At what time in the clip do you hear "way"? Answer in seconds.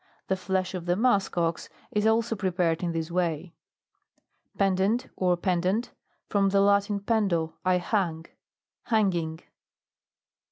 3.11-3.53